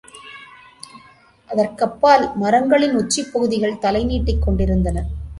[1.49, 5.05] அதற்கப்பால், மரங்களின் உச்சிப் பகுதிகள் தலைநீட்டிக் கொண்டிருந்தன.